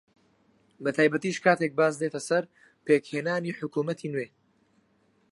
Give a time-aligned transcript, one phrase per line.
[0.83, 2.43] بەتایبەتیش کاتێک باس دێتە سەر
[2.85, 4.27] پێکهێنانی حکوومەتی نوێ